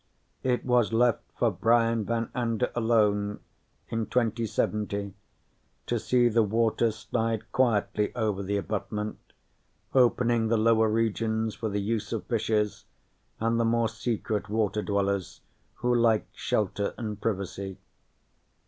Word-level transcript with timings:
It 0.41 0.65
was 0.65 0.91
left 0.91 1.21
for 1.37 1.51
Brian 1.51 2.05
Van 2.05 2.29
Anda 2.33 2.71
alone, 2.75 3.39
in 3.89 4.07
2079, 4.07 5.13
to 5.85 5.99
see 5.99 6.27
the 6.27 6.41
waters 6.41 6.95
slide 7.11 7.51
quietly 7.51 8.11
over 8.15 8.41
the 8.41 8.57
abutment, 8.57 9.19
opening 9.93 10.47
the 10.47 10.57
lower 10.57 10.89
regions 10.89 11.53
for 11.53 11.69
the 11.69 11.79
use 11.79 12.11
of 12.13 12.25
fishes 12.25 12.85
and 13.39 13.59
the 13.59 13.63
more 13.63 13.89
secret 13.89 14.49
water 14.49 14.81
dwellers 14.81 15.41
who 15.75 15.93
like 15.93 16.25
shelter 16.33 16.95
and 16.97 17.21
privacy. 17.21 17.77